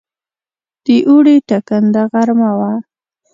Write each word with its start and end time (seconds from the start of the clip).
د 0.85 0.87
اوړي 1.09 1.35
ټکنده 1.49 2.01
غرمه 2.11 2.51
وه. 2.59 2.71